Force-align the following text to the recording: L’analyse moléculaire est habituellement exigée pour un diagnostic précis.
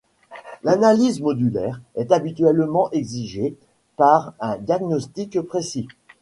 L’analyse 0.63 1.21
moléculaire 1.21 1.79
est 1.93 2.11
habituellement 2.11 2.89
exigée 2.89 3.55
pour 3.97 4.33
un 4.39 4.57
diagnostic 4.57 5.39
précis. 5.41 5.87